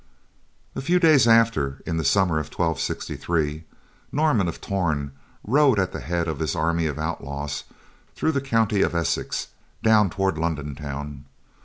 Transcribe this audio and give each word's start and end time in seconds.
A 0.75 0.81
few 0.81 0.97
days 0.97 1.27
after, 1.27 1.83
in 1.85 1.97
the 1.97 2.03
summer 2.03 2.39
of 2.39 2.47
1263, 2.47 3.65
Norman 4.11 4.47
of 4.47 4.59
Torn 4.59 5.11
rode 5.45 5.77
at 5.77 5.91
the 5.91 5.99
head 5.99 6.27
of 6.27 6.39
his 6.39 6.55
army 6.55 6.87
of 6.87 6.97
outlaws 6.97 7.65
through 8.15 8.31
the 8.31 8.41
county 8.41 8.81
of 8.81 8.95
Essex, 8.95 9.49
down 9.83 10.09
toward 10.09 10.39
London 10.39 10.73
town. 10.73 11.25